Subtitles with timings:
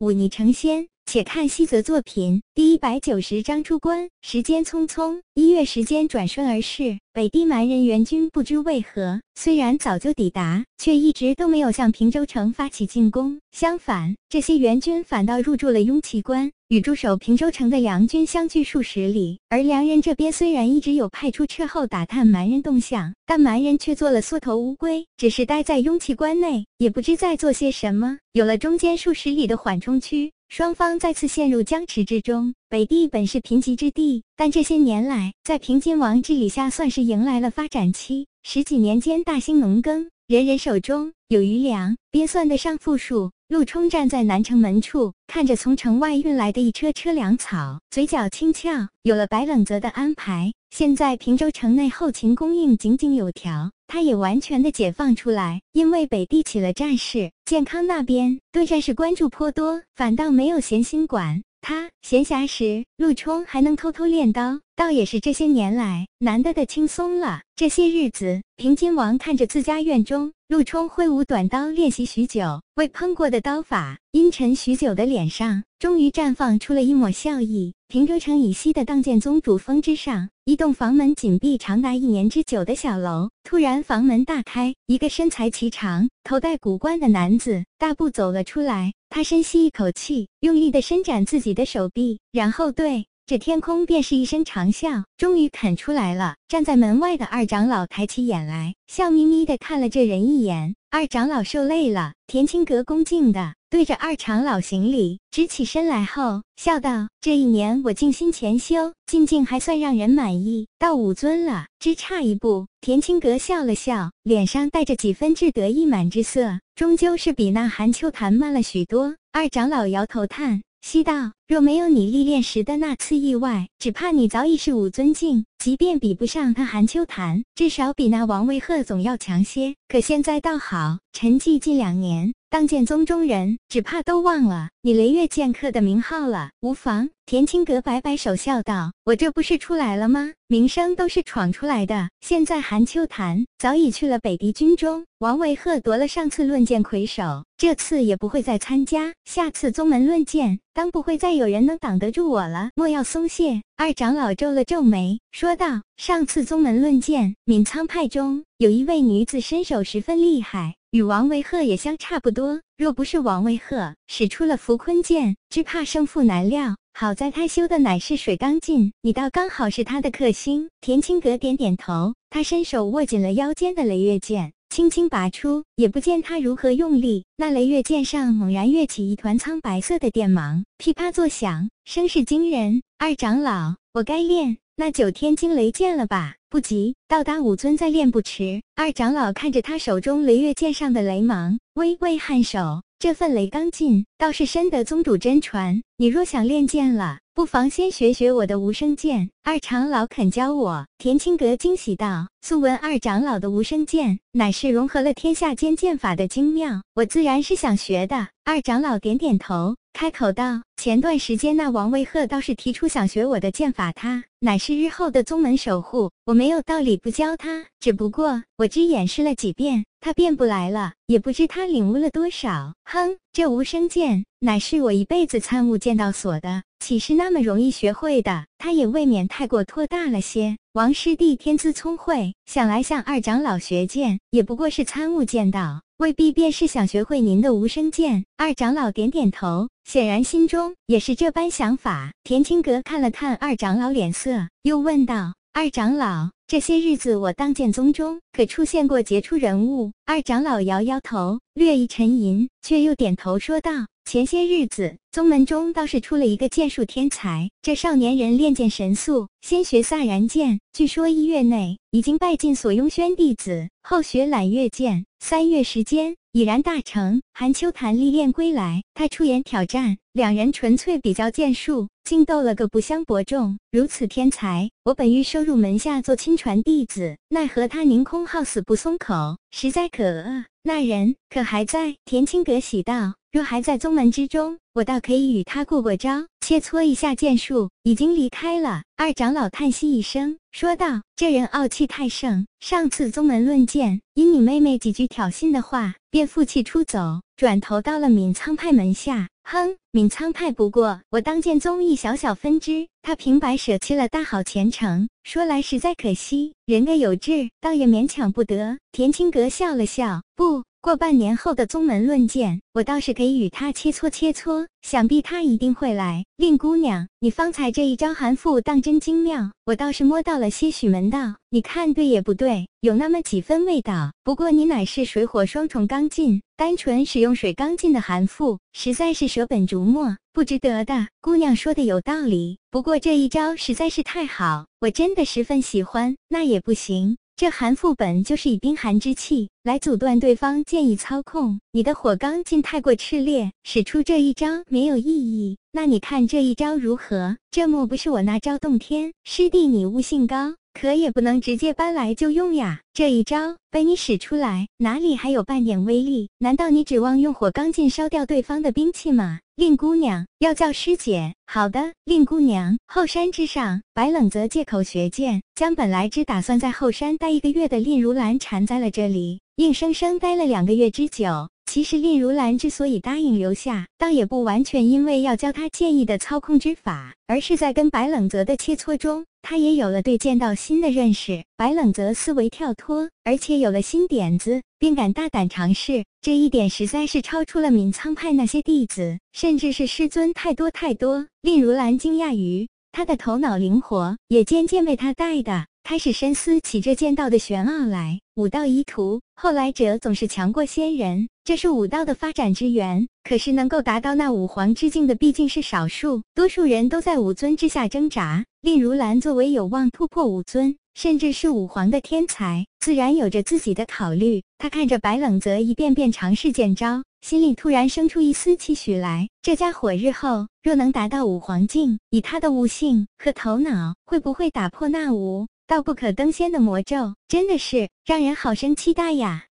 [0.00, 0.88] 忤逆成仙。
[1.04, 4.08] 且看西泽作品第一百九十章出关。
[4.22, 6.98] 时间匆匆，一月时间转瞬而逝。
[7.12, 13.40] 北地蛮人援军不知为何，虽然早就抵达，却一直都没有向平州城发起进攻。
[13.50, 19.40] 相反，这些援军反倒入住了雍奇关，与驻守平州城的梁军相距数十里。
[19.48, 28.18] 而梁人这边虽然一直有派出车后打探蛮人动向，但蛮人却做了缩头乌龟，只是待在雍齐关内，也不知在做些什么。
[28.34, 30.32] 有了中间数十里的缓冲区。
[30.48, 32.54] 双方再次陷入僵持之中。
[32.68, 38.28] 北地本是贫瘠之地，但这些年来，在平津王治理下，算是迎来了发展期。
[38.44, 43.32] 十几年间，大兴农耕，人人手中有余粮，编算得上富庶。
[43.50, 48.70] 陆冲站在南城门处，看着从城外运来的一车车粮草，嘴角轻翘。
[49.02, 53.72] 有了白冷泽的安排，现在平州城内后勤供应井井有条。
[53.88, 61.90] 他也完全的解放出来，因为北地起了战事，健康那边对战事关注颇多，反倒没有闲心管他。
[62.02, 67.40] 闲暇时，陆冲还能偷偷练刀，倒也是这些年来难得的轻松了。
[67.56, 77.72] 这些日子，平津王看着自家院中陆冲挥舞短刀练习许久，未碰过的刀法，阴沉许久的脸上终于绽放出了一抹笑意。
[77.86, 83.30] 平州城以西的当剑宗主峰之上，一栋房门紧闭长达一年之久的小楼。
[83.44, 88.92] 突然，房门大开，一个身材颀长、头戴古冠的男子大步走了出来。
[89.08, 96.34] 他深吸一口气，用力地伸展自己的手臂，然后对着天空便是一声长啸，终于肯出来了。
[96.48, 100.74] 站在门外的二长老抬起眼来，笑眯眯的看了这人一眼。
[100.90, 103.54] 二长老受累了，田青阁恭敬的。
[103.70, 119.14] 对着二长老行礼，直起身来后，笑道：“这一年我静心潜修，进境还算让人满意，到五尊了，只差一步。”田青阁笑了笑，脸上带着几分志得意满之色，终究是比那寒秋谈慢了许多。
[119.30, 120.62] 二长老摇头叹。
[120.82, 125.44] 西道，若没有你历练时的那次意外，只怕你早已是武尊境。
[125.58, 129.74] 即便比不上那韩秋潭，至少比那王维鹤总要强些。
[129.88, 136.50] 可现在倒好，沉寂近两年，当剑宗中人只怕都忘了你雷月剑客的名号了。
[136.60, 137.08] 无妨。
[137.24, 140.32] 田青阁摆摆手笑道：“我这不是出来了吗？
[140.48, 142.08] 名声都是闯出来的。
[142.20, 149.14] 现在寒秋谈早已去了北地军中，王维鹤夺了上次论剑魁首，这次也不会再参加。
[149.24, 152.70] 下次宗门论剑，当不会再有人能挡得住我了。
[152.74, 166.76] 莫要松懈。”二长老皱了皱眉，说道：“上次宗门论剑，闵苍派中有一位女子身手十分厉害。”与王维鹤也相差不多，若不是王维鹤使出了扶坤剑，只怕胜负难料。
[166.94, 170.68] 好在他修的乃是水刚劲，你倒刚好是他的克星。
[170.80, 182.82] 田青阁点点头，他伸手握紧了腰间的雷月剑，轻轻拔出，也不见他如何用力，那雷月剑上猛然跃起一团苍白色的电芒，噼啪作响，声势惊人。
[182.98, 186.36] 二长老，我该练那九天惊雷剑了吧？
[186.48, 188.62] 不急，到达武尊再练不迟。
[188.74, 192.80] 二长老看着他手中雷月剑上的雷芒，微微颔首。
[192.98, 195.82] 这份雷刚劲，倒是深得宗主真传。
[196.00, 199.28] 你若想练剑了，不妨先学学我的无声剑。
[199.42, 200.86] 二长老肯教我？
[200.96, 209.76] 田青阁惊喜道：“素闻二长老的无声剑，乃是融合了天下间剑法的精妙，我自然是想学的。”二长老点点头。
[209.92, 217.66] 开口道：“前段时间那王卫鹤倒是提出想学我的剑法，他乃是日后的宗门守护，我没有道理不教他。
[217.78, 222.72] 只不过我只演示了几遍，他便不来了，也不知他领悟了多少。
[222.84, 228.46] 哼，这无声剑乃是我一辈子参悟剑道所的，岂是那么容易学会的？
[228.58, 230.56] 他也未免太过托大了些。
[230.72, 238.24] 王师弟天资聪慧，想来向二长老学剑，也不过是参悟剑道。”未必便是想学会您的无声剑。
[238.38, 242.10] 二长老点点头，显然心中也是这般想法。
[242.24, 253.72] 田青阁看了看二长老脸色，又问道：“二长老，这些日子我当剑宗中可出现过杰出人物？”二长老摇摇头，略一沉吟，却又点头说道。
[254.04, 257.50] 前些日子，宗门中倒是出了一个剑术天才。
[257.62, 267.22] 这少年人练剑神速，先学飒然剑，据说一月内已经拜进所拥轩弟子，后学揽月剑，三月时间已然大成。
[267.32, 273.58] 韩秋谈历练归来，他出言挑战，两人纯粹比较剑术，竟斗了个不相伯仲。
[273.72, 280.44] 如此天才，我本欲收入门下做亲传弟子，奈何他宁空好死不松口，实在可恶。
[280.62, 281.96] 那人可还在？
[282.04, 283.14] 田青阁喜道。
[283.32, 287.70] 若还在宗门之中，我倒可以与他过过招，切磋一下剑术。
[287.84, 288.82] 已经离开了。
[288.96, 306.54] 二长老叹息一声，说道：“这人傲气太盛，上次宗门论剑，因你妹妹几句挑衅的话，便负气出走，转投到了闵苍派门下。”哼，闵苍派不过我当剑宗一小小分支，他平白舍弃了大好前程，说来实在可惜。
[306.66, 308.76] 人各有志，倒也勉强不得。
[308.90, 310.64] 田青阁笑了笑，不。
[310.82, 316.24] 过半年后的宗门论剑，我倒是可以与他切磋切磋，想必他一定会来。
[316.38, 321.34] 令姑娘，你方才这一招寒赋当真精妙，我倒是摸到了些许门道。
[321.50, 324.14] 你看对也不对，有那么几分味道。
[324.24, 331.08] 不过你乃是水火双重刚劲，单纯使用水刚劲的寒赋，实在是舍本逐末，不值得的。
[331.20, 336.16] 姑娘说的有道理，不过这一招实在是太好，我真的十分喜欢。
[336.30, 337.18] 那也不行。
[337.40, 345.56] 这寒副本就是以冰寒之气来阻断对方剑意操控，你的火刚劲太过炽烈，使出这一招没有意义。
[345.72, 347.38] 那你看这一招如何？
[347.50, 349.14] 这莫不是我那招洞天？
[349.24, 352.80] 师弟你悟性高，可也不能直接搬来就用呀。
[352.94, 356.30] 这一招被你使出来，哪里还有半点威力？
[356.38, 359.40] 难道你指望用火钢劲烧掉对方的兵器吗？
[359.56, 361.34] 令姑娘要叫师姐。
[361.46, 362.78] 好的，令姑娘。
[362.86, 371.50] 后山之上，白冷泽借口学剑，将本来只打算在后山待一个月的令如兰缠在了这里，硬生生待了两个月之久。
[371.70, 381.44] 其实令如兰之所以答应留下，倒也不完全因为要教他剑意的操控之法，而是在跟白冷泽的切磋中，他也有了对剑道新的认识。
[381.58, 386.04] 白冷泽思维跳脱，而且有了新点子，并敢大胆尝试。
[386.22, 391.26] 这一点实在是超出了闵苍派那些弟子，甚至是师尊太多太多。
[391.42, 398.20] 令如兰惊讶于他的头脑灵活，也渐渐被他带的开始深思起这剑道的玄奥来。
[398.40, 403.06] 武道一途，后来者总是强过先人，这是武道的发展之源。
[403.22, 408.42] 可是能够达到那武皇之境的毕竟是少数，多数人都在武尊之下挣扎。
[408.62, 410.74] 令如兰作为有望突破武尊。
[410.94, 414.42] 甚至是武皇的天才，自然有着自己的考虑。
[414.58, 419.28] 他看着白冷泽一遍遍尝试剑招，心里突然生出一丝期许来。
[419.40, 427.14] 这家伙日后若能达到武皇境，以他的悟性和头脑，会不会打破那武到不可登仙的魔咒？
[427.28, 429.44] 真的是让人好生期待呀！